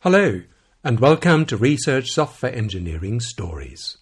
[0.00, 0.42] Hello,
[0.84, 3.96] and welcome to Research Software Engineering Stories.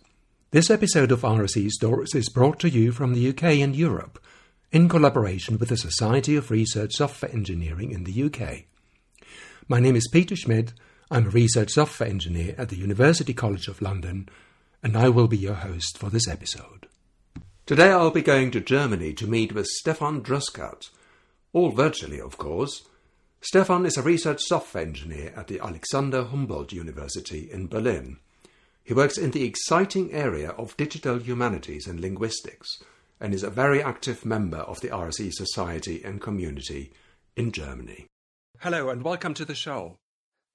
[0.50, 4.18] This episode of RSE Stories is brought to you from the UK and Europe
[4.72, 8.64] in collaboration with the Society of Research Software Engineering in the UK.
[9.68, 10.72] My name is Peter Schmidt.
[11.12, 14.29] I'm a research software engineer at the University College of London,
[14.82, 16.88] and I will be your host for this episode.
[17.66, 20.90] Today I'll be going to Germany to meet with Stephan Druskat,
[21.52, 22.82] all virtually, of course
[23.45, 28.17] Stephan is a research software engineer at the Alexander Humboldt University in Berlin.
[28.82, 32.83] He works in the exciting area of digital humanities and linguistics
[33.20, 36.91] and is a very active member of the RSE Society and community
[37.37, 38.07] in Germany.
[38.61, 39.98] Hello and welcome to the show.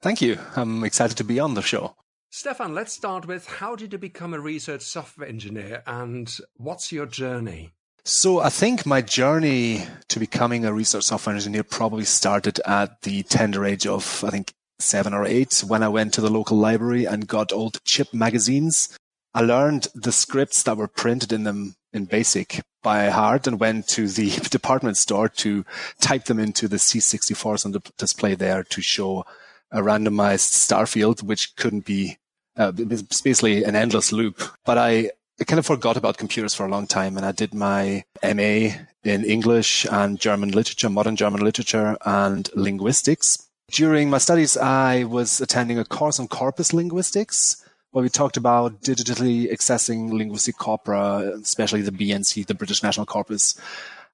[0.02, 0.40] Thank you.
[0.56, 1.94] I'm excited to be on the show.
[2.32, 7.06] Stephan, let's start with how did you become a research software engineer and what's your
[7.06, 7.72] journey?
[8.12, 13.22] So I think my journey to becoming a research software engineer probably started at the
[13.22, 17.06] tender age of, I think, seven or eight when I went to the local library
[17.06, 18.98] and got old chip magazines.
[19.36, 23.88] I learned the scripts that were printed in them in BASIC by heart and went
[23.90, 25.64] to the department store to
[26.02, 29.24] type them into the C64s on the display there to show
[29.72, 32.18] a randomized star field, which couldn't be,
[32.58, 34.42] uh, basically an endless loop.
[34.66, 37.54] But I I kind of forgot about computers for a long time and I did
[37.54, 43.48] my MA in English and German literature, modern German literature and linguistics.
[43.72, 48.82] During my studies, I was attending a course on corpus linguistics where we talked about
[48.82, 53.60] digitally accessing linguistic corpora, especially the BNC, the British National Corpus.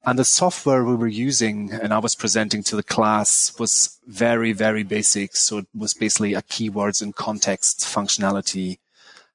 [0.06, 4.54] And the software we were using and I was presenting to the class was very,
[4.54, 5.36] very basic.
[5.36, 8.78] So it was basically a keywords and context functionality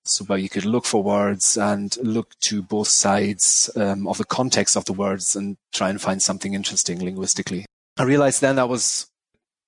[0.05, 4.25] so where you could look for words and look to both sides um, of the
[4.25, 7.67] context of the words and try and find something interesting linguistically.
[7.99, 9.09] I realized then I was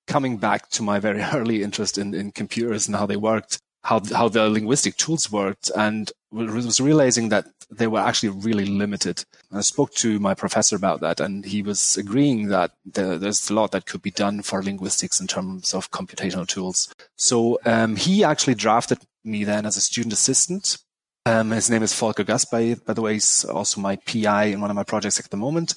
[0.06, 4.00] coming back to my very early interest in, in computers and how they worked, how,
[4.14, 9.24] how the linguistic tools worked, and was realizing that they were actually really limited.
[9.50, 13.54] I spoke to my professor about that, and he was agreeing that the, there's a
[13.54, 16.92] lot that could be done for linguistics in terms of computational tools.
[17.16, 20.78] So um, he actually drafted me then as a student assistant.
[21.24, 23.14] Um, his name is Volker Gast, by the way.
[23.14, 25.74] He's also my PI in one of my projects at the moment.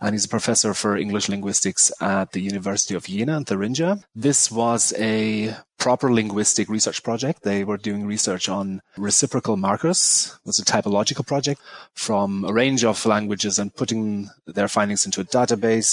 [0.00, 4.02] And he's a professor for English linguistics at the University of Jena and Thuringia.
[4.14, 5.54] This was a
[5.86, 7.44] proper linguistic research project.
[7.44, 10.36] They were doing research on reciprocal markers.
[10.40, 11.60] It was a typological project
[11.94, 15.90] from a range of languages and putting their findings into a database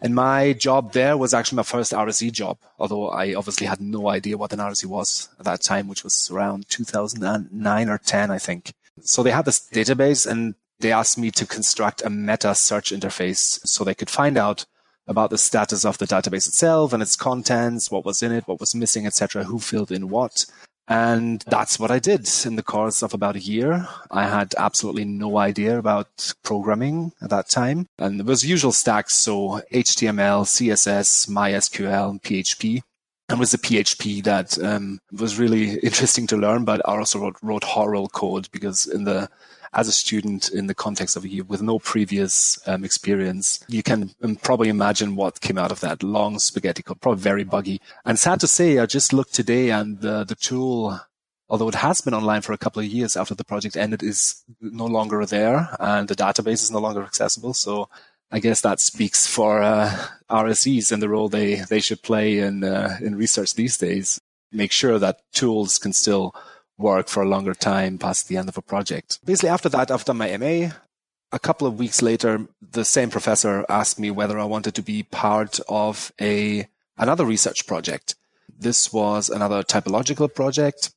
[0.00, 4.08] and my job there was actually my first RSE job, although I obviously had no
[4.08, 8.38] idea what an RSE was at that time, which was around 2009 or 10, I
[8.38, 8.72] think.
[9.02, 13.58] So they had this database and they asked me to construct a meta search interface
[13.66, 14.64] so they could find out
[15.10, 18.60] about the status of the database itself and its contents, what was in it, what
[18.60, 20.46] was missing, etc., who filled in what.
[20.88, 23.86] And that's what I did in the course of about a year.
[24.10, 27.86] I had absolutely no idea about programming at that time.
[27.98, 29.16] And it was usual stacks.
[29.16, 32.80] So HTML, CSS, MySQL, and PHP.
[33.28, 37.36] And was the PHP that um, was really interesting to learn, but I also wrote,
[37.40, 39.28] wrote horrible code because in the
[39.72, 43.82] as a student in the context of a year with no previous um, experience, you
[43.82, 44.10] can
[44.42, 47.80] probably imagine what came out of that long spaghetti code, probably very buggy.
[48.04, 50.98] And sad to say, I just looked today and the, the tool,
[51.48, 54.42] although it has been online for a couple of years after the project ended, is
[54.60, 57.54] no longer there and the database is no longer accessible.
[57.54, 57.88] So
[58.32, 62.64] I guess that speaks for uh, RSEs and the role they, they should play in,
[62.64, 64.20] uh, in research these days.
[64.50, 66.34] Make sure that tools can still
[66.80, 69.18] work for a longer time past the end of a project.
[69.24, 70.72] Basically, after that, after my MA,
[71.32, 75.02] a couple of weeks later, the same professor asked me whether I wanted to be
[75.02, 76.66] part of a
[76.98, 78.14] another research project.
[78.58, 80.90] This was another typological project.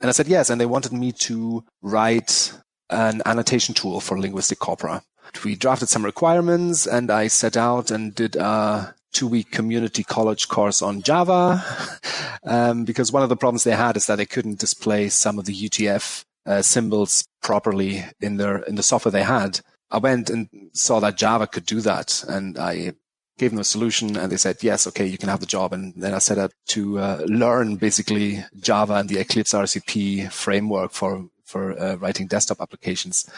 [0.00, 0.50] And I said yes.
[0.50, 2.52] And they wanted me to write
[2.90, 5.02] an annotation tool for linguistic corpora.
[5.44, 10.48] We drafted some requirements and I set out and did a two week community college
[10.48, 11.62] course on Java
[12.44, 15.44] um, because one of the problems they had is that they couldn't display some of
[15.46, 19.60] the UTF uh, symbols properly in their in the software they had.
[19.90, 22.92] I went and saw that Java could do that, and I
[23.38, 25.94] gave them a solution, and they said, "Yes, okay, you can have the job." And
[25.96, 31.28] then I set up to uh, learn basically Java and the Eclipse RCP framework for
[31.44, 33.28] for uh, writing desktop applications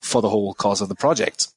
[0.00, 1.48] for the whole cause of the project.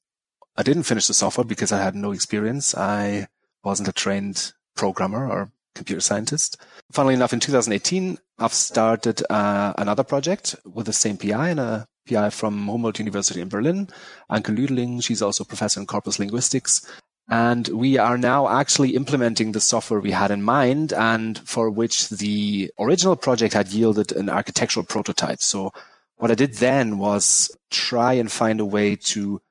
[0.57, 2.75] I didn't finish the software because I had no experience.
[2.75, 3.27] I
[3.65, 6.61] wasn't a trained programmer or computer scientist.
[6.91, 11.87] Funnily enough, in 2018, I've started uh, another project with the same PI and a
[12.07, 13.89] PI from Humboldt University in Berlin,
[14.31, 15.03] Anke Lüdeling.
[15.03, 16.85] She's also professor in corpus linguistics.
[17.27, 22.09] And we are now actually implementing the software we had in mind and for which
[22.09, 25.41] the original project had yielded an architectural prototype.
[25.41, 25.73] So
[26.17, 29.41] what I did then was try and find a way to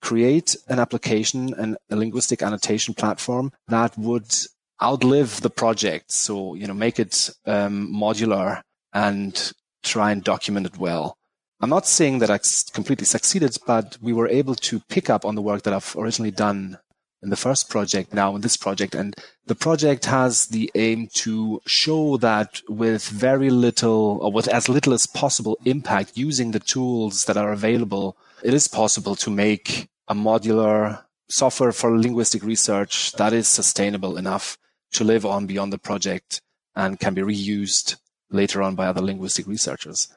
[0.00, 4.34] create an application and a linguistic annotation platform that would
[4.82, 6.12] outlive the project.
[6.12, 8.62] So, you know, make it um, modular
[8.92, 9.52] and
[9.82, 11.16] try and document it well.
[11.60, 12.38] I'm not saying that I
[12.72, 16.30] completely succeeded, but we were able to pick up on the work that I've originally
[16.30, 16.78] done
[17.20, 18.94] in the first project, now in this project.
[18.94, 19.14] And
[19.46, 24.92] the project has the aim to show that with very little or with as little
[24.92, 30.14] as possible impact using the tools that are available, it is possible to make a
[30.14, 34.56] modular software for linguistic research that is sustainable enough
[34.92, 36.40] to live on beyond the project
[36.74, 37.96] and can be reused
[38.30, 40.08] later on by other linguistic researchers.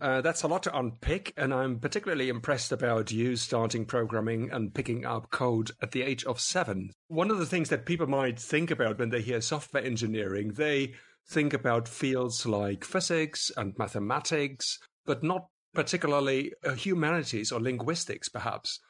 [0.00, 4.72] Uh, that's a lot to unpick, and I'm particularly impressed about you starting programming and
[4.72, 6.92] picking up code at the age of seven.
[7.08, 10.94] One of the things that people might think about when they hear software engineering, they
[11.28, 18.80] think about fields like physics and mathematics, but not particularly uh, humanities or linguistics, perhaps.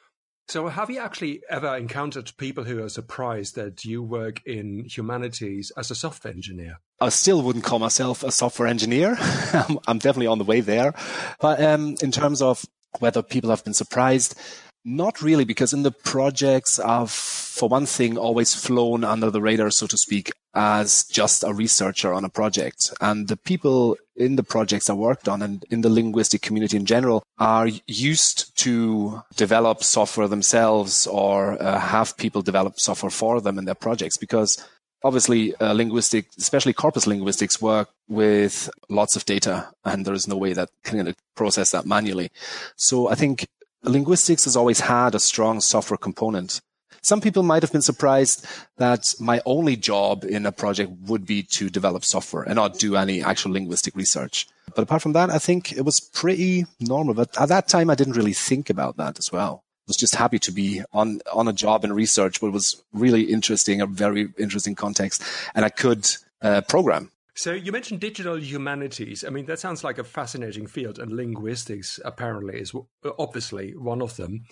[0.47, 5.71] So, have you actually ever encountered people who are surprised that you work in humanities
[5.77, 6.79] as a software engineer?
[6.99, 9.15] I still wouldn't call myself a software engineer.
[9.87, 10.95] I'm definitely on the way there.
[11.39, 12.65] But um, in terms of
[12.97, 14.39] whether people have been surprised,
[14.85, 19.69] not really, because in the projects I've, for one thing, always flown under the radar,
[19.71, 22.91] so to speak, as just a researcher on a project.
[23.01, 26.85] And the people in the projects I worked on and in the linguistic community in
[26.85, 33.57] general are used to develop software themselves or uh, have people develop software for them
[33.57, 34.63] in their projects because
[35.03, 40.35] obviously uh, linguistic especially corpus linguistics work with lots of data and there is no
[40.35, 42.29] way that can process that manually
[42.75, 43.47] so i think
[43.83, 46.61] linguistics has always had a strong software component.
[47.01, 48.45] Some people might have been surprised
[48.77, 52.95] that my only job in a project would be to develop software and not do
[52.95, 54.47] any actual linguistic research.
[54.75, 57.13] But apart from that, I think it was pretty normal.
[57.13, 59.63] But at that time, I didn't really think about that as well.
[59.65, 62.83] I was just happy to be on, on a job in research, but it was
[62.93, 65.23] really interesting, a very interesting context.
[65.55, 66.07] And I could
[66.41, 67.11] uh, program.
[67.39, 69.23] So you mentioned digital humanities.
[69.23, 72.73] I mean, that sounds like a fascinating field, and linguistics apparently is
[73.17, 74.43] obviously one of them.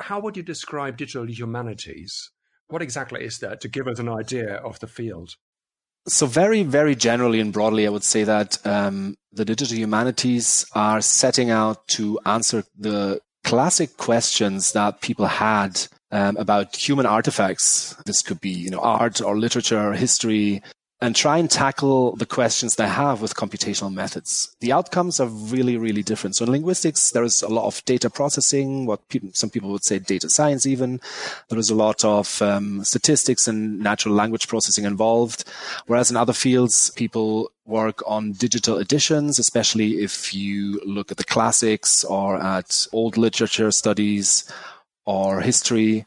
[0.00, 2.32] How would you describe digital humanities?
[2.66, 5.36] What exactly is that to give us an idea of the field?
[6.08, 11.00] So, very, very generally and broadly, I would say that um, the digital humanities are
[11.00, 17.94] setting out to answer the classic questions that people had um, about human artifacts.
[18.04, 20.60] This could be, you know, art or literature, or history,
[21.00, 24.56] and try and tackle the questions they have with computational methods.
[24.60, 26.36] The outcomes are really, really different.
[26.36, 29.02] So in linguistics, there is a lot of data processing, what
[29.34, 31.00] some people would say data science even.
[31.50, 35.44] There is a lot of um, statistics and natural language processing involved.
[35.86, 41.24] Whereas in other fields, people work on digital editions, especially if you look at the
[41.24, 44.50] classics or at old literature studies
[45.04, 46.06] or history.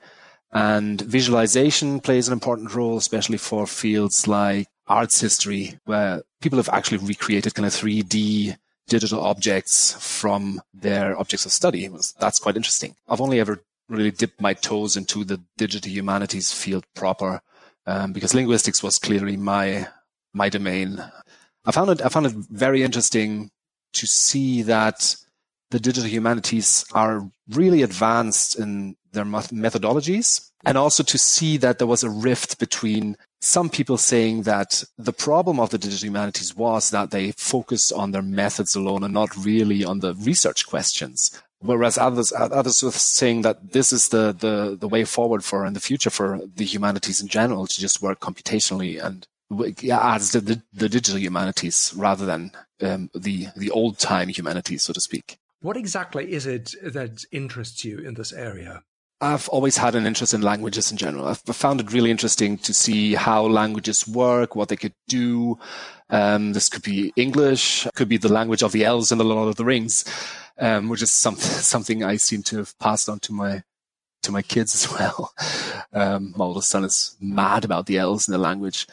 [0.51, 6.69] And visualization plays an important role, especially for fields like arts history where people have
[6.69, 8.57] actually recreated kind of 3D
[8.87, 11.87] digital objects from their objects of study.
[12.19, 12.95] That's quite interesting.
[13.07, 17.41] I've only ever really dipped my toes into the digital humanities field proper
[17.85, 19.87] um, because linguistics was clearly my
[20.33, 21.03] my domain.
[21.65, 23.51] I found it I found it very interesting
[23.93, 25.15] to see that
[25.71, 31.87] the digital humanities are really advanced in their methodologies and also to see that there
[31.87, 36.89] was a rift between some people saying that the problem of the digital humanities was
[36.89, 41.31] that they focused on their methods alone and not really on the research questions.
[41.61, 45.73] Whereas others, others were saying that this is the, the, the way forward for in
[45.73, 49.27] the future for the humanities in general to just work computationally and
[49.91, 52.51] as the, the, the digital humanities rather than
[52.81, 55.39] um, the, the old time humanities, so to speak.
[55.61, 58.83] What exactly is it that interests you in this area?
[59.21, 61.27] I've always had an interest in languages in general.
[61.27, 65.59] I've found it really interesting to see how languages work, what they could do.
[66.09, 69.49] Um, this could be English, could be the language of the elves in the Lord
[69.49, 70.05] of the Rings,
[70.57, 73.63] um, which is some, something I seem to have passed on to my
[74.23, 75.33] to my kids as well.
[75.93, 78.87] Um, my oldest son is mad about the elves in the language.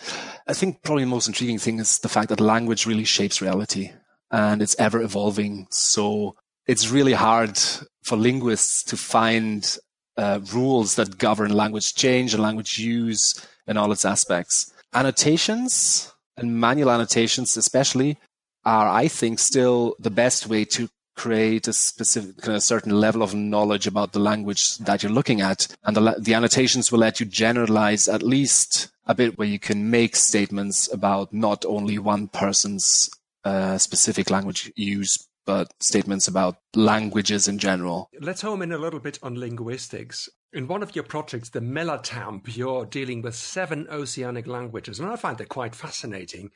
[0.46, 3.92] I think probably the most intriguing thing is the fact that language really shapes reality
[4.30, 5.66] and it's ever evolving.
[5.70, 7.58] So it's really hard
[8.02, 9.78] for linguists to find
[10.16, 14.72] uh, rules that govern language change and language use in all its aspects.
[14.94, 18.18] Annotations and manual annotations, especially,
[18.64, 23.22] are, I think, still the best way to create a specific, kind of certain level
[23.22, 25.66] of knowledge about the language that you're looking at.
[25.84, 29.90] And the, the annotations will let you generalize at least a bit where you can
[29.90, 33.08] make statements about not only one person's
[33.44, 38.10] uh, specific language use, but statements about languages in general.
[38.20, 40.28] Let's home in a little bit on linguistics.
[40.52, 45.16] In one of your projects, the Melatamp, you're dealing with seven oceanic languages, and I
[45.16, 46.50] find that quite fascinating.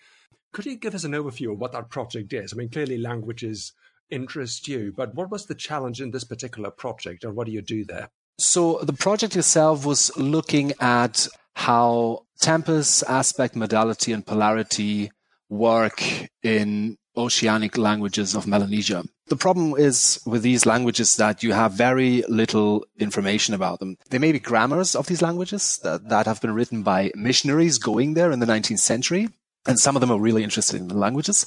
[0.53, 2.53] Could you give us an overview of what that project is?
[2.53, 3.73] I mean, clearly languages
[4.11, 7.63] interest you, but what was the challenge in this particular project, or what do you
[7.63, 8.11] do there?
[8.39, 15.11] So the project itself was looking at how tempus, aspect, modality, and polarity
[15.49, 16.03] work
[16.43, 19.05] in oceanic languages of Melanesia.
[19.29, 23.97] The problem is with these languages that you have very little information about them.
[24.11, 28.15] There may be grammars of these languages that, that have been written by missionaries going
[28.15, 29.29] there in the 19th century.
[29.67, 31.47] And some of them are really interested in the languages.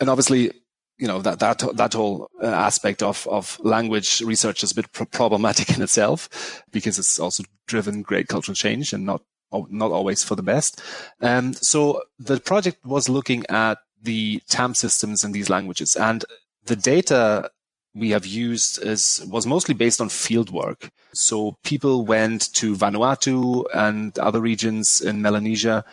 [0.00, 0.52] And obviously,
[0.98, 4.92] you know, that, that, that whole uh, aspect of, of language research is a bit
[4.92, 9.22] problematic in itself because it's also driven great cultural change and not
[9.68, 10.80] not always for the best.
[11.20, 15.96] Um, so the project was looking at the TAM systems in these languages.
[15.96, 16.24] And
[16.64, 17.50] the data
[17.94, 20.90] we have used is was mostly based on field work.
[21.12, 25.84] So people went to Vanuatu and other regions in Melanesia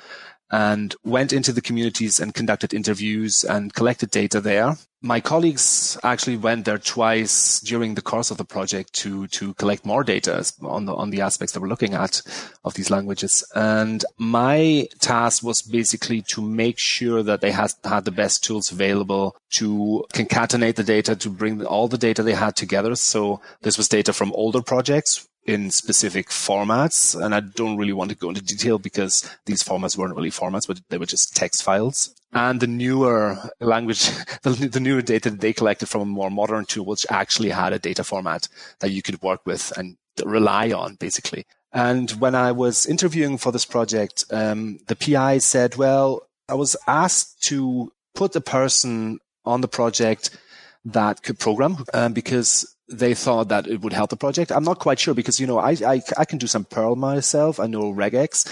[0.52, 4.76] and went into the communities and conducted interviews and collected data there.
[5.02, 9.86] My colleagues actually went there twice during the course of the project to to collect
[9.86, 12.22] more data on the on the aspects that we're looking at
[12.66, 13.46] of these languages.
[13.56, 18.74] And my task was basically to make sure that they had had the best tools
[18.74, 22.96] available to concatenate the data, to bring all the data they had together.
[22.96, 27.20] So this was data from older projects in specific formats.
[27.20, 30.68] And I don't really want to go into detail because these formats weren't really formats,
[30.68, 32.14] but they were just text files.
[32.32, 34.06] And the newer language,
[34.44, 37.74] the, the newer data that they collected from a more modern tool, which actually had
[37.74, 38.48] a data format
[38.80, 41.48] that you could work with and rely on, basically.
[41.74, 46.76] And when I was interviewing for this project, um, the PI said, well, I was
[46.86, 50.30] asked to put a person on the project
[50.86, 54.52] that could program um, because they thought that it would help the project.
[54.52, 57.60] I'm not quite sure because, you know, I, I, I can do some Perl myself.
[57.60, 58.48] I know regex.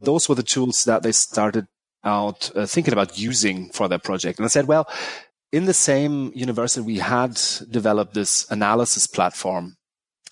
[0.00, 1.66] Those were the tools that they started
[2.04, 4.38] out uh, thinking about using for their project.
[4.38, 4.88] And I said, well,
[5.52, 9.76] in the same university, we had developed this analysis platform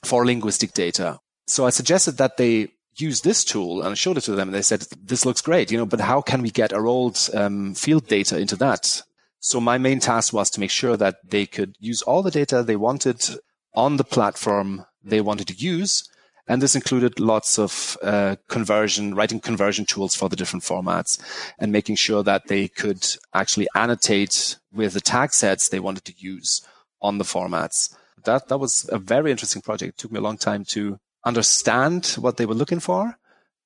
[0.04, 1.18] for linguistic data.
[1.46, 4.54] So I suggested that they use this tool and I showed it to them and
[4.54, 7.74] they said, this looks great, you know, but how can we get our old um,
[7.74, 9.02] field data into that?
[9.48, 12.62] So my main task was to make sure that they could use all the data
[12.62, 13.24] they wanted
[13.72, 16.06] on the platform they wanted to use.
[16.46, 21.18] And this included lots of uh, conversion, writing conversion tools for the different formats
[21.58, 26.14] and making sure that they could actually annotate with the tag sets they wanted to
[26.18, 26.60] use
[27.00, 27.96] on the formats.
[28.24, 29.94] That, that was a very interesting project.
[29.94, 33.16] It took me a long time to understand what they were looking for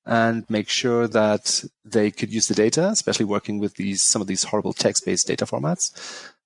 [0.05, 4.27] and make sure that they could use the data, especially working with these some of
[4.27, 5.91] these horrible text-based data formats.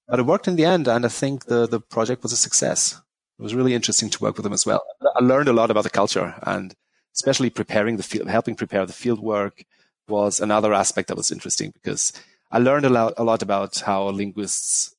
[0.07, 3.01] But it worked in the end, and I think the the project was a success.
[3.39, 4.83] It was really interesting to work with them as well.
[5.15, 6.75] I learned a lot about the culture, and
[7.15, 9.63] especially preparing the field, helping prepare the field work
[10.07, 12.13] was another aspect that was interesting because
[12.51, 14.95] I learned a lot, a lot about how linguists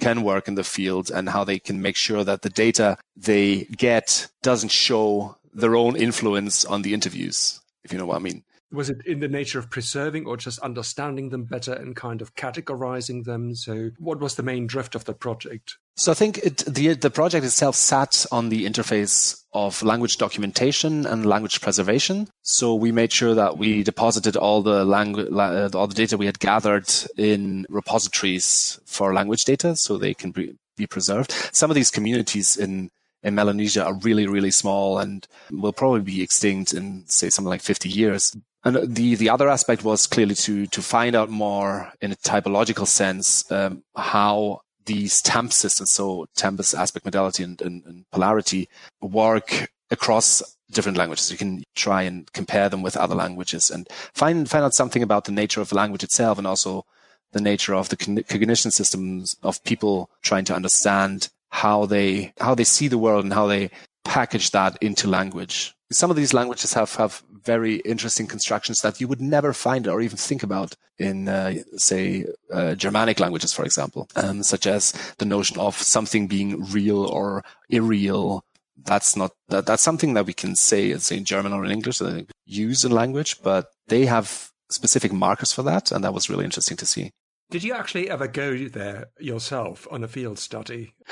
[0.00, 3.64] can work in the field and how they can make sure that the data they
[3.76, 8.44] get doesn't show their own influence on the interviews if you know what I mean.
[8.70, 12.34] Was it in the nature of preserving or just understanding them better and kind of
[12.34, 13.54] categorizing them?
[13.54, 15.76] So, what was the main drift of the project?
[15.96, 21.04] So, I think it, the the project itself sat on the interface of language documentation
[21.04, 22.28] and language preservation.
[22.40, 26.26] So, we made sure that we deposited all the language, uh, all the data we
[26.26, 31.32] had gathered in repositories for language data, so they can be, be preserved.
[31.52, 32.88] Some of these communities in
[33.22, 37.62] in Melanesia are really, really small and will probably be extinct in, say, something like
[37.62, 38.36] 50 years.
[38.64, 42.86] And the, the other aspect was clearly to, to find out more in a typological
[42.86, 48.68] sense, um, how these TAMP systems, so tempus, aspect, modality, and, and, and polarity
[49.00, 51.30] work across different languages.
[51.30, 55.24] You can try and compare them with other languages and find, find out something about
[55.24, 56.84] the nature of the language itself and also
[57.32, 62.64] the nature of the cognition systems of people trying to understand how they how they
[62.64, 63.70] see the world and how they
[64.04, 65.74] package that into language.
[65.92, 70.00] Some of these languages have have very interesting constructions that you would never find or
[70.00, 75.24] even think about in, uh, say, uh, Germanic languages, for example, um, such as the
[75.24, 78.44] notion of something being real or irreal.
[78.84, 81.98] That's not that, that's something that we can say, say in German or in English,
[81.98, 86.44] that use in language, but they have specific markers for that, and that was really
[86.44, 87.10] interesting to see.
[87.52, 90.94] Did you actually ever go there yourself on a field study?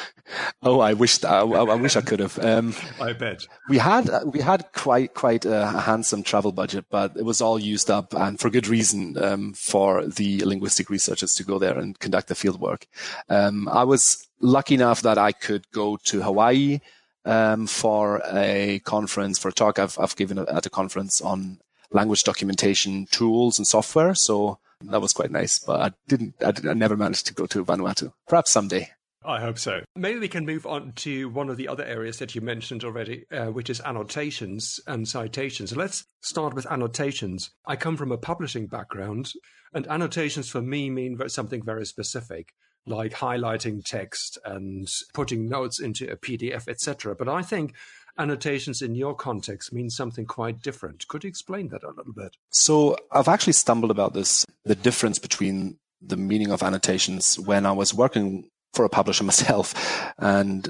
[0.62, 2.38] Oh, I wish I, I wish I could have.
[2.38, 7.24] Um, I bet we had we had quite quite a handsome travel budget, but it
[7.24, 11.58] was all used up, and for good reason, um, for the linguistic researchers to go
[11.58, 12.86] there and conduct the field work.
[13.30, 16.80] Um, I was lucky enough that I could go to Hawaii
[17.24, 21.58] um, for a conference for a talk I've, I've given at a conference on
[21.90, 24.14] language documentation tools and software.
[24.14, 27.46] So that was quite nice, but I didn't, I, did, I never managed to go
[27.46, 28.12] to Vanuatu.
[28.28, 28.90] Perhaps someday.
[29.22, 29.82] I hope so.
[29.94, 33.26] Maybe we can move on to one of the other areas that you mentioned already,
[33.30, 35.76] uh, which is annotations and citations.
[35.76, 37.50] Let's start with annotations.
[37.66, 39.32] I come from a publishing background,
[39.74, 42.54] and annotations for me mean something very specific,
[42.86, 47.14] like highlighting text and putting notes into a PDF, etc.
[47.14, 47.74] But I think
[48.18, 51.06] annotations in your context mean something quite different.
[51.08, 52.36] Could you explain that a little bit?
[52.50, 57.72] So I've actually stumbled about this, the difference between the meaning of annotations when I
[57.72, 59.74] was working for a publisher myself.
[60.18, 60.68] And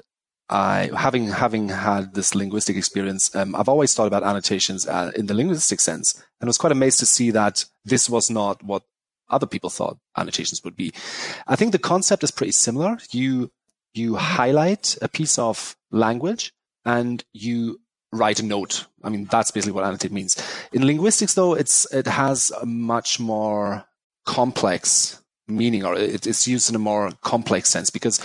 [0.49, 5.27] I, having, having had this linguistic experience, um, I've always thought about annotations uh, in
[5.27, 6.15] the linguistic sense.
[6.41, 8.83] And I was quite amazed to see that this was not what
[9.29, 10.93] other people thought annotations would be.
[11.47, 12.99] I think the concept is pretty similar.
[13.13, 13.53] You,
[13.95, 16.53] you highlight a piece of language
[16.85, 17.81] and you
[18.13, 18.87] write a note.
[19.03, 20.37] I mean, that's basically what annotate means.
[20.73, 23.85] In linguistics, though, it's it has a much more
[24.27, 28.21] complex meaning, or it, it's used in a more complex sense because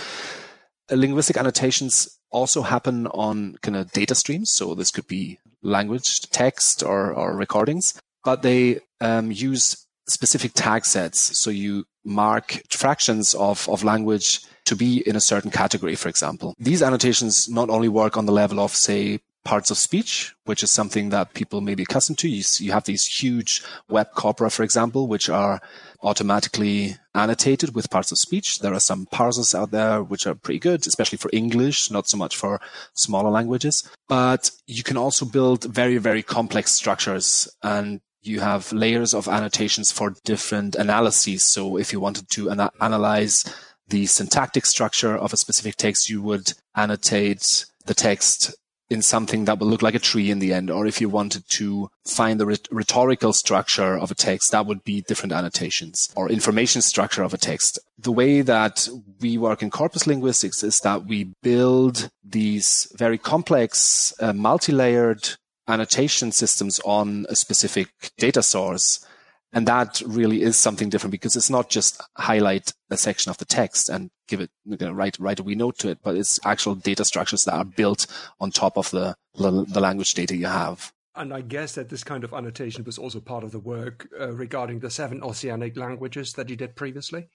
[0.90, 4.50] linguistic annotations also happen on kind of data streams.
[4.50, 10.84] So this could be language, text, or or recordings, but they um, use specific tag
[10.84, 11.36] sets.
[11.38, 16.54] So you mark fractions of of language to be in a certain category, for example.
[16.58, 20.72] These annotations not only work on the level of, say, parts of speech, which is
[20.72, 22.28] something that people may be accustomed to.
[22.28, 25.60] You, you have these huge web corpora, for example, which are
[26.02, 28.58] automatically annotated with parts of speech.
[28.58, 32.16] There are some parsers out there which are pretty good, especially for English, not so
[32.16, 32.60] much for
[32.94, 33.88] smaller languages.
[34.08, 39.92] But you can also build very, very complex structures and you have layers of annotations
[39.92, 41.44] for different analyses.
[41.44, 43.44] So if you wanted to ana- analyze
[43.88, 48.54] the syntactic structure of a specific text, you would annotate the text
[48.88, 50.70] in something that will look like a tree in the end.
[50.70, 55.02] Or if you wanted to find the rhetorical structure of a text, that would be
[55.02, 57.78] different annotations or information structure of a text.
[57.98, 58.88] The way that
[59.20, 65.30] we work in corpus linguistics is that we build these very complex, uh, multi-layered
[65.68, 69.04] annotation systems on a specific data source
[69.52, 73.44] and that really is something different because it's not just highlight a section of the
[73.44, 76.38] text and give it, you know, write, write a wee note to it, but it's
[76.44, 78.06] actual data structures that are built
[78.40, 80.92] on top of the, the language data you have.
[81.14, 84.32] And I guess that this kind of annotation was also part of the work uh,
[84.32, 87.28] regarding the seven oceanic languages that you did previously.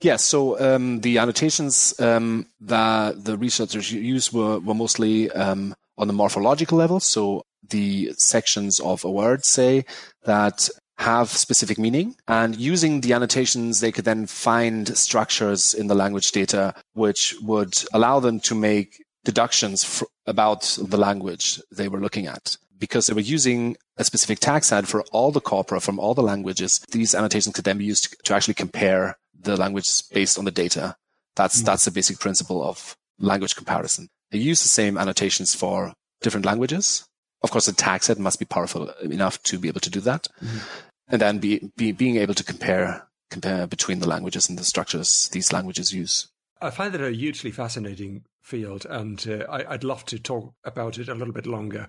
[0.00, 6.08] Yes, so um, the annotations um, that the researchers used were, were mostly um, on
[6.08, 7.00] the morphological level.
[7.00, 9.84] So the sections of a word say
[10.24, 10.68] that
[11.02, 12.16] have specific meaning.
[12.28, 17.74] And using the annotations, they could then find structures in the language data which would
[17.92, 22.56] allow them to make deductions fr- about the language they were looking at.
[22.78, 26.22] Because they were using a specific tag set for all the corpora from all the
[26.22, 30.44] languages, these annotations could then be used to, to actually compare the languages based on
[30.44, 30.96] the data.
[31.36, 31.66] That's, mm-hmm.
[31.66, 34.08] that's the basic principle of language comparison.
[34.30, 37.06] They use the same annotations for different languages.
[37.42, 40.28] Of course, the tag set must be powerful enough to be able to do that.
[40.42, 44.64] Mm-hmm and then be, be, being able to compare compare between the languages and the
[44.64, 46.28] structures these languages use.
[46.60, 50.98] I find that a hugely fascinating field, and uh, I, would love to talk about
[50.98, 51.88] it a little bit longer.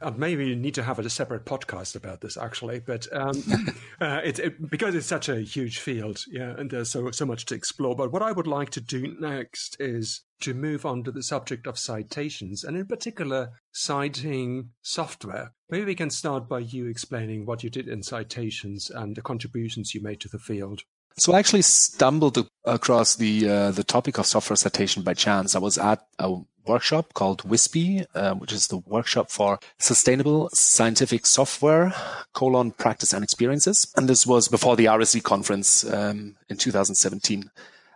[0.00, 2.80] And maybe you need to have a separate podcast about this, actually.
[2.80, 3.42] But um,
[4.00, 7.46] uh, it's it, because it's such a huge field, yeah, and there's so so much
[7.46, 7.94] to explore.
[7.94, 11.66] But what I would like to do next is to move on to the subject
[11.66, 15.52] of citations, and in particular, citing software.
[15.70, 19.94] Maybe we can start by you explaining what you did in citations and the contributions
[19.94, 20.82] you made to the field.
[21.18, 25.54] So I actually stumbled across the uh, the topic of software citation by chance.
[25.54, 31.26] I was at a workshop called WSSSPE, uh, which is the workshop for sustainable scientific
[31.26, 31.92] software,
[32.34, 33.92] colon practice and experiences.
[33.96, 37.50] And this was before the RSE conference um, in 2017.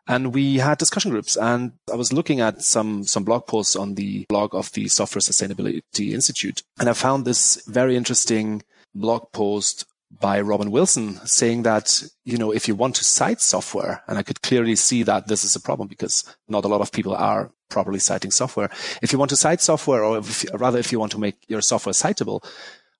[0.08, 3.94] And we had discussion groups and I was looking at some, some blog posts on
[3.94, 6.62] the blog of the Software Sustainability Institute.
[6.78, 8.62] And I found this very interesting
[8.94, 9.84] blog post
[10.20, 14.22] by Robin Wilson saying that, you know, if you want to cite software, and I
[14.22, 17.50] could clearly see that this is a problem because not a lot of people are
[17.68, 18.70] properly citing software.
[19.02, 21.60] If you want to cite software, or if, rather if you want to make your
[21.60, 22.44] software citable,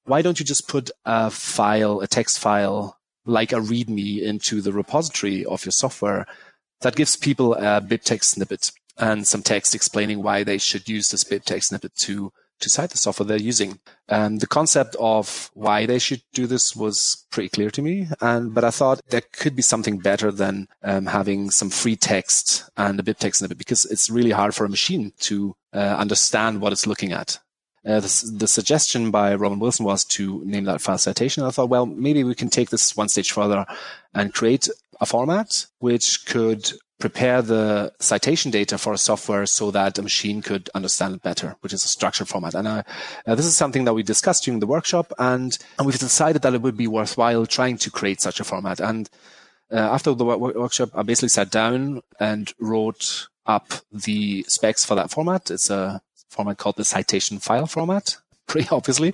[0.05, 4.73] why don't you just put a file, a text file like a README into the
[4.73, 6.27] repository of your software
[6.81, 11.25] that gives people a BibTeX snippet and some text explaining why they should use this
[11.25, 13.79] BibTeX snippet to to cite the software they're using.
[14.09, 18.55] Um, the concept of why they should do this was pretty clear to me, and
[18.55, 22.99] but I thought there could be something better than um, having some free text and
[22.99, 26.87] a BibTeX snippet because it's really hard for a machine to uh, understand what it's
[26.87, 27.39] looking at.
[27.85, 31.45] Uh, the, the, suggestion by Robin Wilson was to name that file citation.
[31.45, 33.65] I thought, well, maybe we can take this one stage further
[34.13, 34.69] and create
[35.01, 40.41] a format which could prepare the citation data for a software so that a machine
[40.41, 42.55] could understand it better, which is a structured format.
[42.55, 42.83] And uh,
[43.27, 46.55] uh, this is something that we discussed during the workshop, and, and we've decided that
[46.55, 48.81] it would be worthwhile trying to create such a format.
[48.81, 49.11] And
[49.71, 55.11] uh, after the workshop, I basically sat down and wrote up the specs for that
[55.11, 55.51] format.
[55.51, 58.17] It's a format called the citation file format.
[58.47, 59.11] Pretty obviously,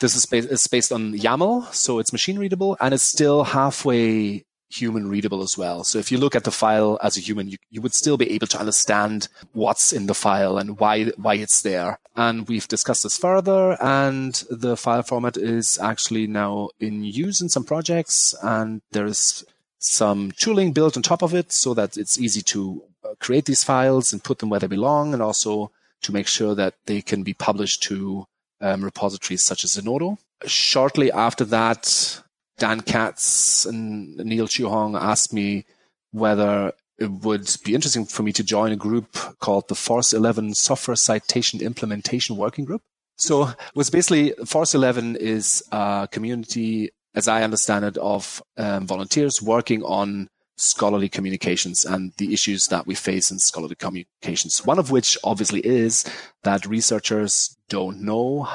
[0.00, 5.08] this is based, based on YAML, so it's machine readable, and it's still halfway human
[5.08, 5.84] readable as well.
[5.84, 8.30] So if you look at the file as a human, you, you would still be
[8.32, 11.98] able to understand what's in the file and why why it's there.
[12.16, 17.48] And we've discussed this further, and the file format is actually now in use in
[17.48, 19.44] some projects, and there's
[19.78, 23.62] some tooling built on top of it so that it's easy to uh, create these
[23.62, 25.70] files and put them where they belong, and also
[26.02, 28.26] to make sure that they can be published to
[28.60, 30.18] um, repositories such as Zenodo.
[30.44, 32.22] Shortly after that,
[32.58, 35.64] Dan Katz and Neil Chue Hong asked me
[36.10, 40.54] whether it would be interesting for me to join a group called the Force 11
[40.54, 42.82] Software Citation Implementation Working Group.
[43.16, 49.40] So was basically Force 11 is a community, as I understand it, of um, volunteers
[49.40, 54.66] working on scholarly communications and the issues that we face in scholarly communications.
[54.66, 56.04] One of which obviously is
[56.42, 58.48] that researchers don't know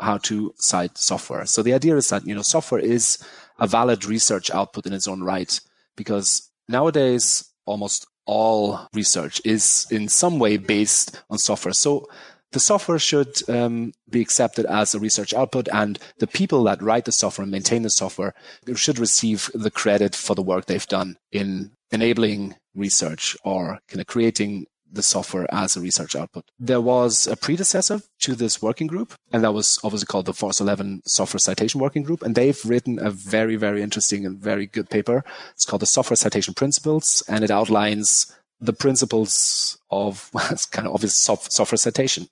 [0.00, 1.46] how to cite software.
[1.46, 3.18] So the idea is that, you know, software is
[3.58, 5.60] a valid research output in its own right
[5.96, 11.72] because nowadays almost all research is in some way based on software.
[11.72, 12.06] So
[12.52, 17.04] the software should um, be accepted as a research output, and the people that write
[17.04, 18.34] the software and maintain the software
[18.74, 24.06] should receive the credit for the work they've done in enabling research or kind of
[24.06, 26.44] creating the software as a research output.
[26.58, 30.60] There was a predecessor to this working group, and that was obviously called the Force
[30.60, 32.22] 11 Software Citation Working Group.
[32.22, 35.24] And they've written a very, very interesting and very good paper.
[35.52, 40.94] It's called the Software Citation Principles, and it outlines the principles of it's kind of
[40.94, 42.28] obvious software citation.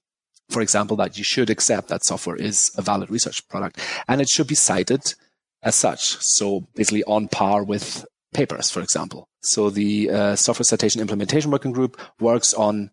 [0.48, 4.28] For example, that you should accept that software is a valid research product and it
[4.28, 5.14] should be cited
[5.62, 6.16] as such.
[6.18, 8.06] So basically on par with
[8.36, 9.28] papers, for example.
[9.40, 12.90] So the uh, Software Citation Implementation Working Group works on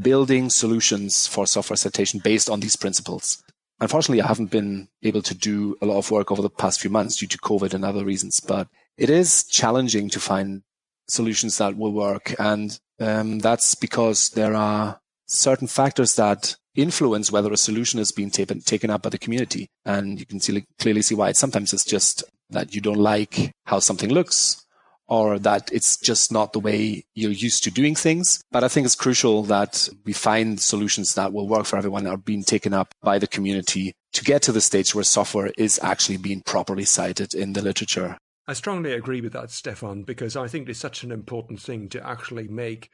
[0.00, 3.42] building solutions for software citation based on these principles.
[3.80, 6.90] Unfortunately, I haven't been able to do a lot of work over the past few
[6.90, 10.62] months due to COVID and other reasons, but it is challenging to find
[11.08, 12.34] solutions that will work.
[12.38, 18.30] And um, that's because there are certain factors that influence whether a solution is being
[18.30, 19.68] taken, taken up by the community.
[19.84, 21.32] And you can see, clearly see why.
[21.32, 24.65] Sometimes it's just that you don't like how something looks
[25.08, 28.42] or that it's just not the way you're used to doing things.
[28.50, 32.14] But I think it's crucial that we find solutions that will work for everyone that
[32.14, 35.78] are being taken up by the community to get to the stage where software is
[35.82, 38.18] actually being properly cited in the literature.
[38.48, 42.06] I strongly agree with that, Stephan, because I think it's such an important thing to
[42.06, 42.90] actually make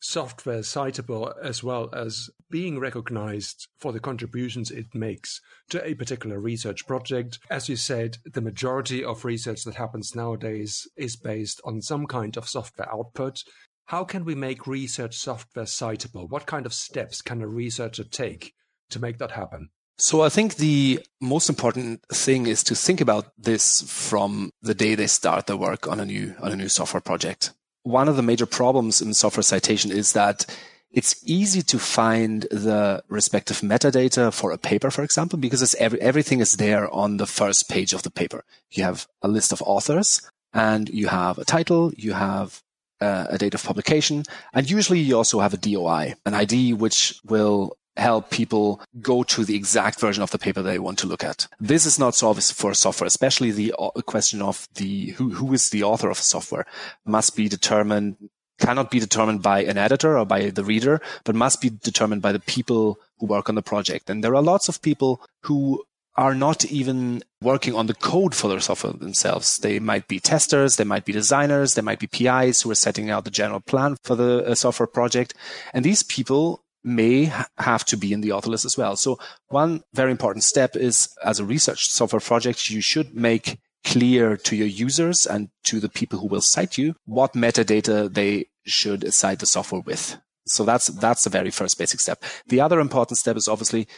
[0.00, 6.40] software citable as well as being recognized for the contributions it makes to a particular
[6.40, 7.38] research project.
[7.50, 12.36] As you said, the majority of research that happens nowadays is based on some kind
[12.36, 13.44] of software output.
[13.86, 16.28] How can we make research software citable?
[16.28, 18.54] What kind of steps can a researcher take
[18.90, 19.70] to make that happen?
[19.98, 24.94] So I think the most important thing is to think about this from the day
[24.94, 28.22] they start their work on a new on a new software project one of the
[28.22, 30.46] major problems in software citation is that
[30.92, 36.40] it's easy to find the respective metadata for a paper, for example, because every, everything
[36.40, 38.44] is there on the first page of the paper.
[38.70, 42.60] You have a list of authors and you have a title, you have
[43.00, 47.20] uh, a date of publication, and usually you also have a DOI, an ID which
[47.24, 51.22] will help people go to the exact version of the paper they want to look
[51.22, 51.46] at.
[51.60, 55.52] This is not so obvious for software, especially the uh, question of the who, who
[55.52, 56.66] is the author of a software
[57.04, 58.16] must be determined
[58.58, 62.30] cannot be determined by an editor or by the reader, but must be determined by
[62.30, 64.10] the people who work on the project.
[64.10, 65.82] And there are lots of people who
[66.16, 69.58] are not even working on the code for their software themselves.
[69.58, 73.08] They might be testers, they might be designers, they might be PIs who are setting
[73.08, 75.32] out the general plan for the uh, software project.
[75.72, 78.96] And these people may have to be in the author list as well.
[78.96, 84.36] So one very important step is as a research software project, you should make clear
[84.36, 89.12] to your users and to the people who will cite you what metadata they should
[89.12, 90.18] cite the software with.
[90.46, 92.22] So that's that's the very first basic step.
[92.46, 93.88] The other important step is obviously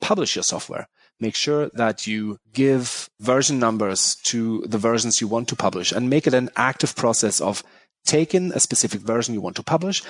[0.00, 0.88] publish your software.
[1.20, 6.08] Make sure that you give version numbers to the versions you want to publish and
[6.08, 7.62] make it an active process of
[8.04, 10.02] taking a specific version you want to publish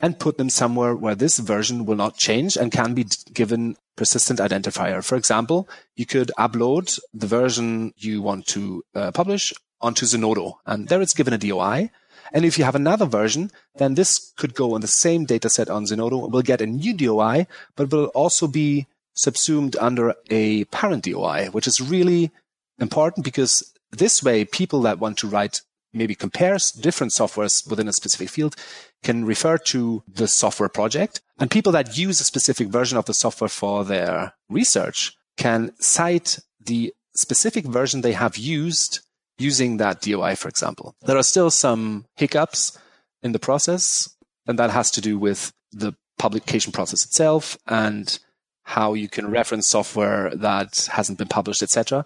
[0.00, 4.40] and put them somewhere where this version will not change and can be given persistent
[4.40, 5.04] identifier.
[5.04, 10.88] For example, you could upload the version you want to uh, publish onto Zenodo and
[10.88, 11.90] there it's given a DOI.
[12.32, 15.84] And if you have another version, then this could go on the same dataset on
[15.84, 21.48] Zenodo, We'll get a new DOI, but will also be subsumed under a parent DOI,
[21.50, 22.30] which is really
[22.78, 27.92] important because this way people that want to write maybe compares different softwares within a
[27.92, 28.56] specific field
[29.02, 33.14] can refer to the software project and people that use a specific version of the
[33.14, 39.00] software for their research can cite the specific version they have used
[39.38, 40.94] using that DOI, for example.
[41.02, 42.78] There are still some hiccups
[43.22, 44.14] in the process,
[44.46, 48.18] and that has to do with the publication process itself and
[48.64, 52.04] how you can reference software that hasn't been published, etc.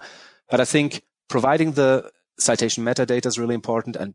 [0.49, 2.11] But I think providing the
[2.45, 4.15] citation metadata is really important and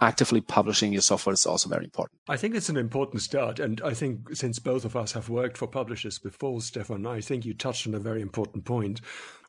[0.00, 2.20] actively publishing your software is also very important.
[2.28, 3.58] I think it's an important start.
[3.58, 7.44] And I think since both of us have worked for publishers before, Stephan, I think
[7.44, 9.00] you touched on a very important point.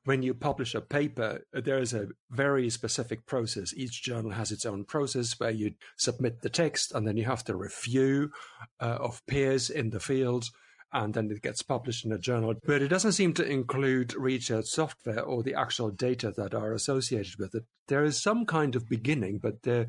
[0.05, 3.73] When you publish a paper, there is a very specific process.
[3.75, 7.43] Each journal has its own process where you submit the text and then you have
[7.45, 8.31] to review
[8.79, 10.49] uh, of peers in the field
[10.91, 12.55] and then it gets published in a journal.
[12.65, 17.37] But it doesn't seem to include research software or the actual data that are associated
[17.37, 17.63] with it.
[17.87, 19.87] There is some kind of beginning, but there,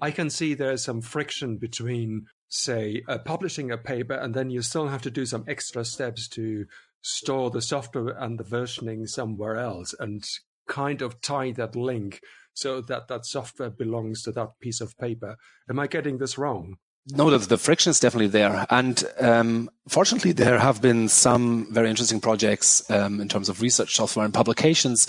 [0.00, 4.62] I can see there's some friction between, say, uh, publishing a paper, and then you
[4.62, 6.66] still have to do some extra steps to
[7.02, 10.24] store the software and the versioning somewhere else and
[10.68, 12.20] kind of tie that link
[12.54, 15.36] so that that software belongs to that piece of paper.
[15.68, 16.76] Am I getting this wrong?
[17.08, 18.64] No, the, the friction is definitely there.
[18.70, 23.96] And um, fortunately, there have been some very interesting projects um, in terms of research
[23.96, 25.08] software and publications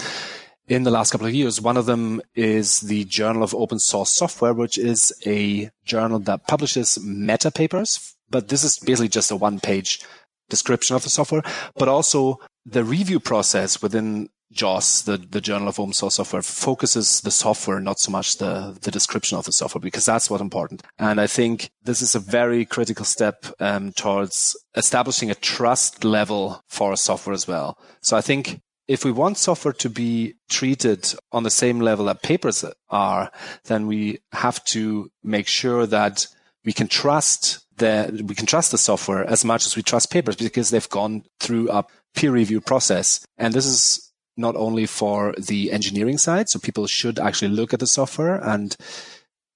[0.68, 1.62] in the last couple of years.
[1.62, 6.48] One of them is the Journal of Open Source Software, which is a journal that
[6.48, 8.16] publishes meta papers.
[8.30, 10.02] But this is basically just a one page
[10.50, 11.44] description of the software,
[11.76, 17.22] but also the review process within JOSS, the, the Journal of Open Source Software, focuses
[17.22, 20.84] the software, not so much the, the description of the software, because that's what's important.
[20.98, 26.62] And I think this is a very critical step um, towards establishing a trust level
[26.68, 27.78] for software as well.
[28.02, 32.22] So I think if we want software to be treated on the same level that
[32.22, 33.32] papers are,
[33.66, 36.28] then we have to make sure that
[36.66, 40.36] we can trust the, we can trust the software as much as we trust papers
[40.36, 43.26] because they've gone through a peer review process.
[43.38, 46.50] And this is not only for the engineering side.
[46.50, 48.76] So people should actually look at the software and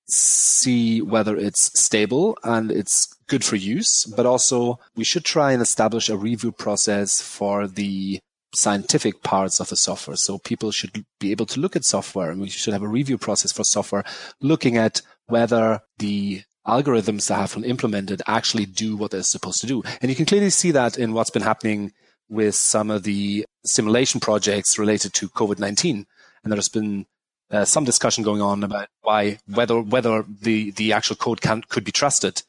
[0.09, 5.61] see whether it's stable and it's good for use, but also we should try and
[5.61, 8.19] establish a review process for the
[8.55, 10.15] scientific parts of the software.
[10.15, 13.17] So people should be able to look at software and we should have a review
[13.17, 14.05] process for software
[14.41, 19.67] looking at whether the algorithms that have been implemented actually do what they're supposed to
[19.67, 19.83] do.
[20.01, 21.91] And you can clearly see that in what's been happening
[22.29, 26.05] with some of the simulation projects related to COVID 19.
[26.43, 27.05] And there's been
[27.51, 31.83] uh, some discussion going on about why, whether, whether the, the actual code can, could
[31.83, 32.43] be trusted.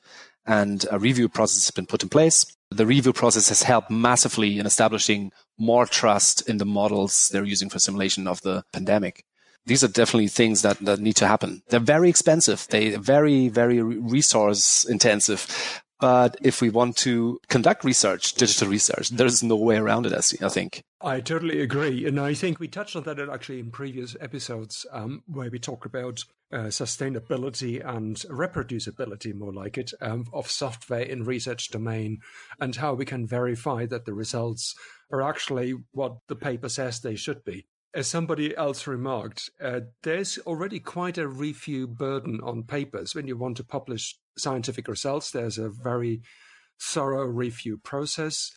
[0.46, 2.46] And a review process has been put in place.
[2.70, 7.68] The review process has helped massively in establishing more trust in the models they're using
[7.68, 9.24] for simulation of the pandemic.
[9.66, 11.62] These are definitely things that, that need to happen.
[11.68, 12.66] They're very expensive.
[12.70, 15.82] They're very, very resource intensive.
[16.00, 20.48] But if we want to conduct research, digital research, there's no way around it, I
[20.48, 20.82] think.
[21.00, 22.06] I totally agree.
[22.06, 25.84] And I think we touched on that actually in previous episodes um, where we talk
[25.84, 32.18] about uh, sustainability and reproducibility, more like it, um, of software in research domain
[32.60, 34.74] and how we can verify that the results
[35.10, 40.38] are actually what the paper says they should be as somebody else remarked, uh, there's
[40.46, 43.14] already quite a review burden on papers.
[43.14, 46.22] When you want to publish scientific results, there's a very
[46.80, 48.52] thorough review process.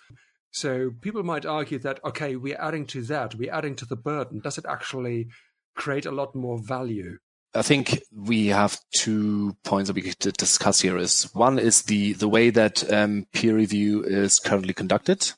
[0.52, 4.40] So people might argue that, okay, we're adding to that, we're adding to the burden.
[4.40, 5.28] Does it actually
[5.76, 7.18] create a lot more value?
[7.54, 10.98] I think we have two points that we could discuss here.
[10.98, 15.34] Is one is the the way that um, peer review is currently conducted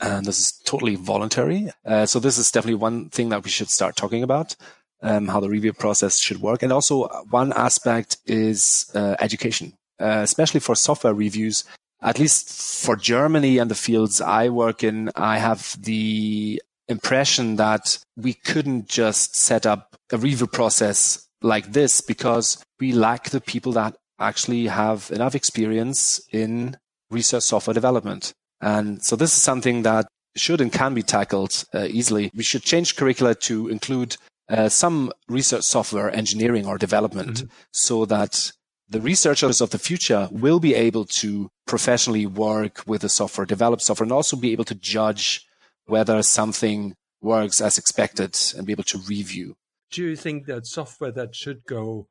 [0.00, 1.70] and this is totally voluntary.
[1.84, 4.56] Uh, so this is definitely one thing that we should start talking about.
[5.02, 6.62] Um, how the review process should work.
[6.62, 11.64] And also one aspect is uh, education, uh, especially for software reviews.
[12.02, 17.98] At least for Germany and the fields I work in, I have the impression that
[18.16, 23.72] we couldn't just set up a review process like this because we lack the people
[23.72, 26.76] that actually have enough experience in
[27.10, 28.32] research software development.
[28.60, 32.30] And so this is something that should and can be tackled uh, easily.
[32.34, 34.16] We should change curricula to include
[34.48, 37.48] uh, some research software engineering or development mm-hmm.
[37.72, 38.52] so that
[38.90, 43.80] the researchers of the future will be able to professionally work with the software, develop
[43.80, 45.46] software, and also be able to judge
[45.86, 49.54] whether something works as expected and be able to review.
[49.92, 52.08] Do you think that software that should go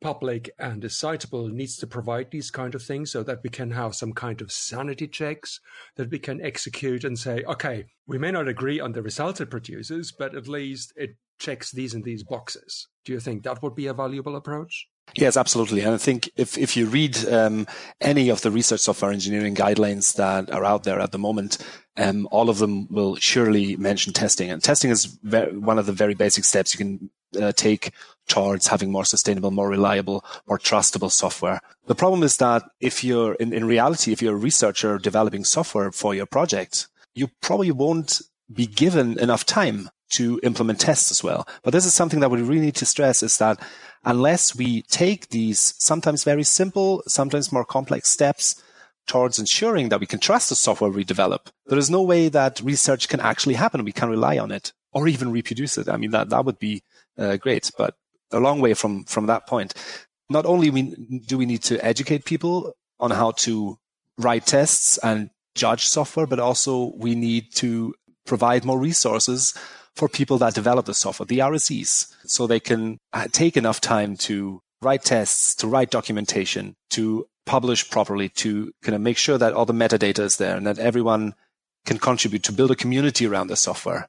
[0.00, 3.72] public and is citable needs to provide these kind of things so that we can
[3.72, 5.60] have some kind of sanity checks
[5.96, 9.50] that we can execute and say, okay, we may not agree on the results it
[9.50, 12.88] produces, but at least it checks these and these boxes.
[13.04, 14.86] Do you think that would be a valuable approach?
[15.16, 15.80] Yes, absolutely.
[15.80, 17.66] And I think if, if you read um,
[18.00, 21.58] any of the research software engineering guidelines that are out there at the moment,
[21.96, 24.50] um, all of them will surely mention testing.
[24.50, 27.10] And testing is very, one of the very basic steps you can
[27.42, 27.92] uh, take
[28.28, 31.60] towards having more sustainable, more reliable, more trustable software.
[31.86, 35.90] The problem is that if you're in, in reality, if you're a researcher developing software
[35.90, 38.20] for your project, you probably won't
[38.52, 41.46] be given enough time to implement tests as well.
[41.62, 43.60] But this is something that we really need to stress is that
[44.04, 48.62] unless we take these sometimes very simple, sometimes more complex steps
[49.06, 52.60] towards ensuring that we can trust the software we develop, there is no way that
[52.60, 53.84] research can actually happen.
[53.84, 55.88] We can rely on it or even reproduce it.
[55.88, 56.82] I mean, that, that would be
[57.18, 57.94] uh, great, but
[58.32, 59.74] a long way from, from that point.
[60.28, 60.94] Not only we,
[61.26, 63.78] do we need to educate people on how to
[64.16, 67.94] write tests and judge software, but also we need to
[68.26, 69.54] provide more resources
[70.00, 74.16] for people that develop the software, the RSEs, so they can uh, take enough time
[74.16, 79.52] to write tests, to write documentation, to publish properly, to kind of make sure that
[79.52, 81.34] all the metadata is there and that everyone
[81.84, 84.08] can contribute to build a community around the software.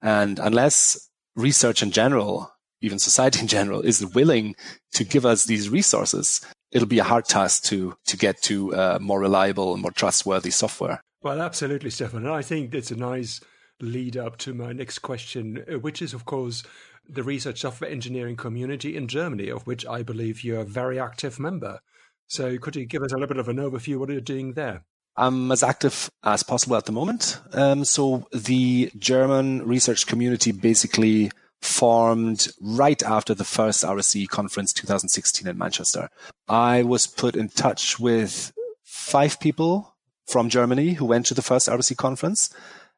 [0.00, 4.54] And unless research in general, even society in general, is willing
[4.92, 8.98] to give us these resources, it'll be a hard task to to get to uh,
[9.00, 11.02] more reliable and more trustworthy software.
[11.24, 12.24] Well, absolutely, Stephan.
[12.24, 13.40] And I think it's a nice
[13.80, 16.62] lead up to my next question, uh, which is, of course,
[17.08, 21.38] the research software engineering community in Germany, of which I believe you're a very active
[21.38, 21.80] member.
[22.26, 24.84] So, could you give us a little bit of an overview what you're doing there?
[25.16, 27.38] I'm as active as possible at the moment.
[27.52, 35.48] Um, so, the German research community basically formed right after the first RSE conference 2016
[35.48, 36.10] in Manchester.
[36.48, 39.94] I was put in touch with five people
[40.26, 42.50] from Germany who went to the first RSE conference.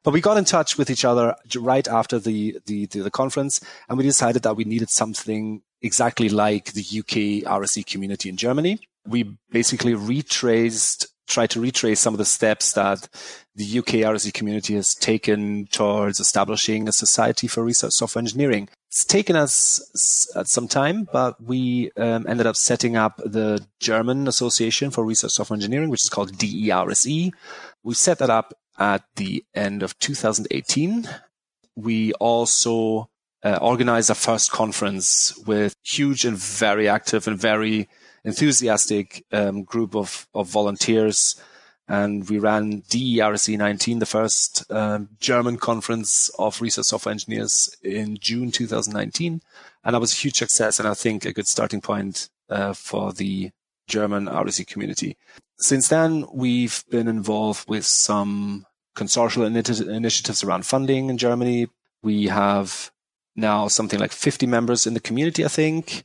[0.07, 3.61] But we got in touch with each other right after the, the, the, the conference
[3.88, 8.79] and we decided that we needed something exactly like the UK RSE community in Germany.
[9.05, 13.09] We basically retraced, tried to retrace some of the steps that
[13.57, 18.69] the UK RSE community has taken towards establishing a society for research software engineering.
[18.88, 19.90] It's taken us
[20.45, 25.57] some time, but we um, ended up setting up the German Association for Research Software
[25.57, 27.33] Engineering, which is called de-RSE.
[27.83, 31.08] We set that up at the end of 2018.
[31.74, 33.08] We also
[33.42, 37.88] uh, organized our first conference with huge and very active and very
[38.24, 41.40] enthusiastic um, group of, of volunteers.
[41.88, 48.18] And we ran de-RSE 19, the first um, German conference of research software engineers in
[48.20, 49.40] June 2019.
[49.84, 53.12] And that was a huge success and I think a good starting point uh, for
[53.12, 53.52] the
[53.87, 55.16] German RSE community.
[55.59, 61.68] Since then, we've been involved with some consortial initiatives around funding in Germany.
[62.03, 62.90] We have
[63.35, 66.05] now something like 50 members in the community, I think.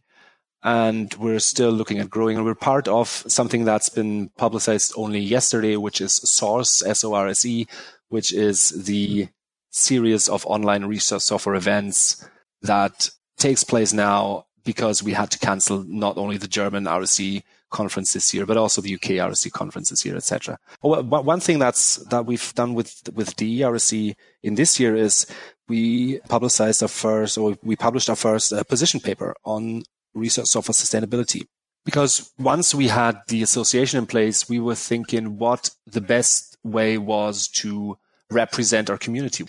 [0.64, 2.38] And we're still looking at growing.
[2.38, 7.68] And we're part of something that's been publicized only yesterday, which is SORSE, S-O-R-S-E,
[8.10, 9.30] which is the
[9.72, 12.28] series of online research software events
[12.62, 18.14] that takes place now because we had to cancel not only the German RSE conference
[18.14, 20.58] this year, but also the UK RSE conference this year, etc.
[20.82, 25.26] one thing that's that we've done with with the RSE in this year is
[25.68, 30.74] we publicized our first, or we published our first uh, position paper on research software
[30.74, 31.48] sustainability.
[31.84, 36.98] Because once we had the association in place, we were thinking what the best way
[36.98, 37.98] was to
[38.30, 39.46] represent our community.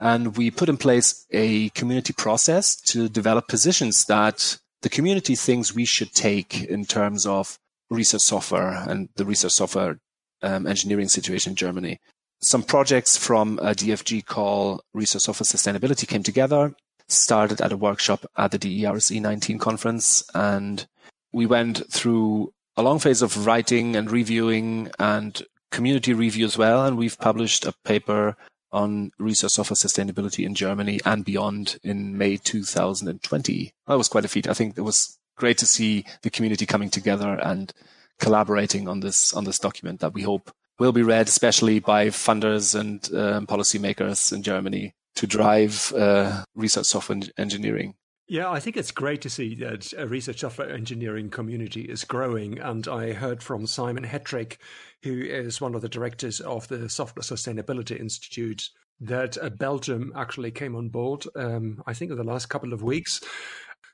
[0.00, 5.74] And we put in place a community process to develop positions that the community thinks
[5.74, 7.58] we should take in terms of
[7.90, 9.98] research software and the research software
[10.42, 11.98] um, engineering situation in Germany.
[12.40, 16.72] Some projects from a DFG call Research Software Sustainability came together,
[17.08, 20.86] started at a workshop at the de-RSE 19 conference, and
[21.32, 26.86] we went through a long phase of writing and reviewing and community review as well.
[26.86, 28.36] And we've published a paper
[28.72, 33.72] on research software sustainability in Germany and beyond in May 2020.
[33.86, 34.48] That was quite a feat.
[34.48, 37.72] I think it was great to see the community coming together and
[38.18, 42.78] collaborating on this on this document that we hope will be read, especially by funders
[42.78, 47.94] and um, policymakers in Germany to drive uh, research software engineering.
[48.28, 52.58] Yeah, I think it's great to see that a research software engineering community is growing.
[52.58, 54.56] And I heard from Simon Hettrick,
[55.04, 58.70] who is one of the directors of the Software Sustainability Institute,
[59.00, 62.82] that uh, Belgium actually came on board, um, I think, in the last couple of
[62.82, 63.20] weeks.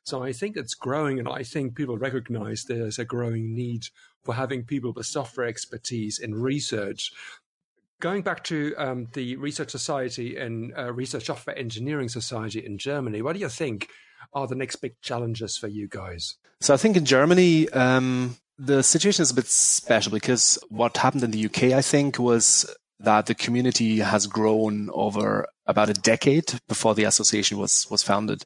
[0.04, 3.84] So I think it's growing, and I think people recognize there's a growing need
[4.24, 7.12] for having people with software expertise in research.
[8.00, 13.20] Going back to um, the Research Society and uh, Research Software Engineering Society in Germany,
[13.20, 13.88] what do you think
[14.32, 16.36] are the next big challenges for you guys?
[16.60, 21.24] So I think in Germany, um, the situation is a bit special because what happened
[21.24, 26.54] in the UK, I think, was that the community has grown over about a decade
[26.68, 28.44] before the association was was founded.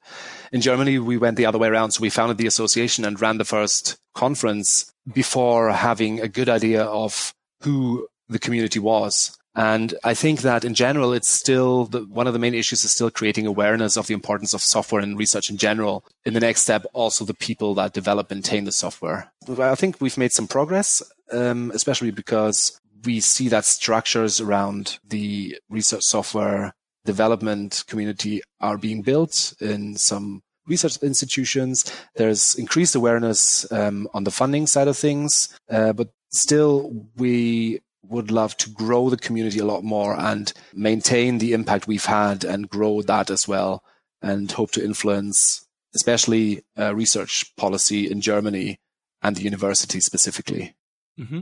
[0.53, 1.93] In Germany, we went the other way around.
[1.93, 6.85] So we founded the association and ran the first conference before having a good idea
[6.85, 9.37] of who the community was.
[9.57, 12.91] And I think that in general, it's still the, one of the main issues is
[12.91, 16.05] still creating awareness of the importance of software and research in general.
[16.25, 19.33] In the next step, also the people that develop and maintain the software.
[19.59, 21.03] I think we've made some progress,
[21.33, 29.03] um, especially because we see that structures around the research software development community are being
[29.03, 31.85] built in some research institutions.
[32.17, 38.31] There's increased awareness um, on the funding side of things, uh, but still we would
[38.31, 42.69] love to grow the community a lot more and maintain the impact we've had and
[42.69, 43.83] grow that as well
[44.23, 48.79] and hope to influence especially uh, research policy in Germany
[49.23, 50.77] and the university specifically.
[51.19, 51.41] Mm-hmm.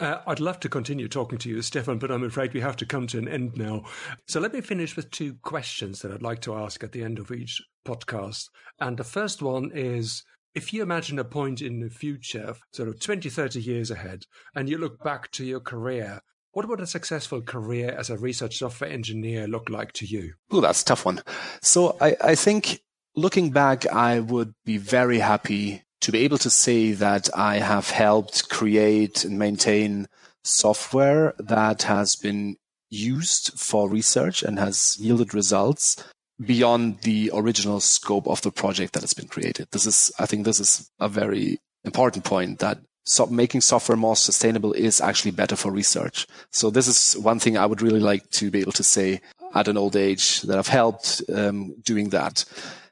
[0.00, 2.86] Uh, I'd love to continue talking to you, Stephan, but I'm afraid we have to
[2.86, 3.84] come to an end now.
[4.26, 7.18] So let me finish with two questions that I'd like to ask at the end
[7.18, 8.48] of each podcast.
[8.80, 10.24] And the first one is
[10.54, 14.24] if you imagine a point in the future, sort of 20, 30 years ahead,
[14.54, 16.20] and you look back to your career,
[16.52, 20.32] what would a successful career as a research software engineer look like to you?
[20.50, 21.22] Oh, that's a tough one.
[21.62, 22.80] So I, I think
[23.14, 27.90] looking back, I would be very happy to be able to say that I have
[27.90, 30.08] helped create and maintain
[30.42, 32.56] software that has been
[32.88, 36.02] used for research and has yielded results
[36.44, 39.68] beyond the original scope of the project that has been created.
[39.70, 44.16] This is, I think this is a very important point that so making software more
[44.16, 46.26] sustainable is actually better for research.
[46.52, 49.20] So this is one thing I would really like to be able to say
[49.54, 52.44] at an old age that I've helped um, doing that.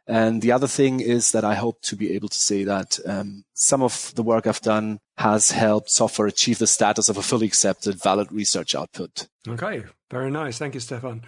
[0.07, 3.45] And the other thing is that I hope to be able to say that um,
[3.53, 7.47] some of the work I've done has helped software achieve the status of a fully
[7.47, 9.29] accepted valid research output.
[9.47, 10.57] Okay, very nice.
[10.57, 11.25] Thank you, Stephan.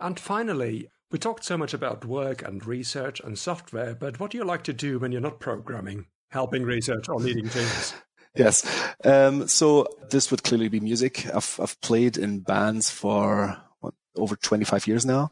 [0.00, 4.38] And finally, we talked so much about work and research and software, but what do
[4.38, 7.94] you like to do when you're not programming, helping research, or leading teams?
[8.34, 8.66] yes.
[9.04, 11.26] Um, so this would clearly be music.
[11.34, 15.30] I've, I've played in bands for what, over 25 years now.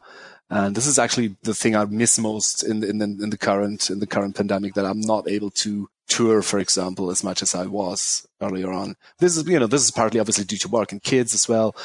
[0.49, 3.89] And this is actually the thing I miss most in the, in in the current,
[3.89, 7.55] in the current pandemic that I'm not able to tour, for example, as much as
[7.55, 8.95] I was earlier on.
[9.17, 11.75] This is, you know, this is partly obviously due to work and kids as well.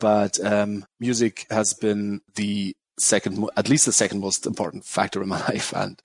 [0.00, 5.28] But, um, music has been the second, at least the second most important factor in
[5.28, 5.72] my life.
[5.74, 6.00] And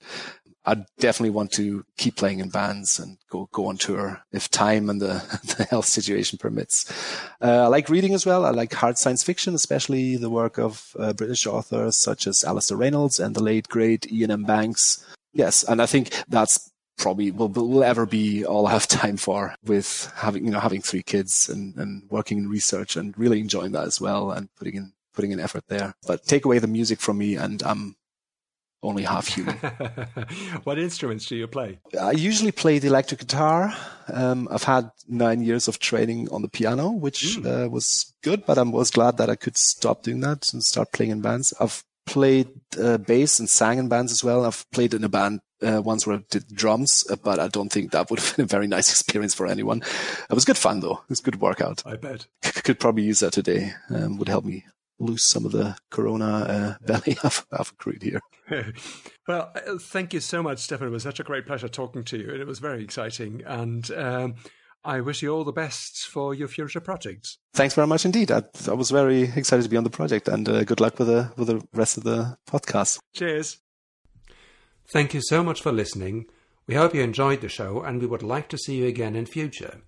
[0.64, 4.88] I definitely want to keep playing in bands and go go on tour if time
[4.88, 5.22] and the,
[5.56, 6.90] the health situation permits.
[7.40, 8.44] Uh, I like reading as well.
[8.44, 12.76] I like hard science fiction, especially the work of uh, British authors such as Alastair
[12.76, 14.44] Reynolds and the late great Iain M.
[14.44, 15.04] Banks.
[15.32, 19.54] Yes, and I think that's probably will will ever be all I have time for
[19.64, 23.72] with having you know having three kids and, and working in research and really enjoying
[23.72, 25.94] that as well and putting in putting an effort there.
[26.06, 27.96] But take away the music from me, and I'm
[28.82, 29.56] only half human.
[30.64, 31.78] what instruments do you play?
[32.00, 33.74] I usually play the electric guitar.
[34.12, 37.66] Um, I've had nine years of training on the piano, which mm.
[37.66, 40.92] uh, was good, but I was glad that I could stop doing that and start
[40.92, 41.54] playing in bands.
[41.60, 42.48] I've played
[42.80, 44.44] uh, bass and sang in bands as well.
[44.44, 47.70] I've played in a band uh, once where I did drums, uh, but I don't
[47.70, 49.82] think that would have been a very nice experience for anyone.
[50.28, 51.02] It was good fun though.
[51.04, 51.82] It was good workout.
[51.86, 52.26] I bet.
[52.42, 53.72] Could probably use that today.
[53.90, 54.64] Um, would help me
[55.02, 58.20] lose some of the corona uh, belly I've, I've accrued here.
[59.28, 60.88] well, uh, thank you so much, Stephan.
[60.88, 63.42] It was such a great pleasure talking to you, and it was very exciting.
[63.46, 64.34] And um,
[64.84, 67.38] I wish you all the best for your future projects.
[67.54, 68.30] Thanks very much indeed.
[68.30, 71.08] I, I was very excited to be on the project, and uh, good luck with
[71.08, 72.98] the with the rest of the podcast.
[73.14, 73.58] Cheers.
[74.92, 76.26] Thank you so much for listening.
[76.66, 79.26] We hope you enjoyed the show, and we would like to see you again in
[79.26, 79.80] future.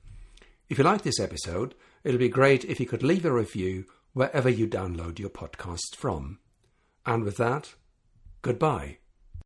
[0.68, 3.84] If you like this episode, it'll be great if you could leave a review
[4.14, 6.38] wherever you download your podcasts from.
[7.04, 7.74] And with that,
[8.40, 8.98] goodbye.